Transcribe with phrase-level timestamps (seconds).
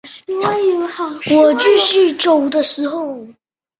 [1.31, 3.27] 我继续走的时候